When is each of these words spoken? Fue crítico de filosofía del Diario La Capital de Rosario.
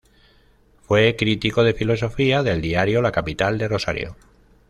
Fue 0.81 1.15
crítico 1.15 1.63
de 1.63 1.75
filosofía 1.75 2.41
del 2.41 2.59
Diario 2.59 3.03
La 3.03 3.11
Capital 3.11 3.59
de 3.59 3.67
Rosario. 3.67 4.15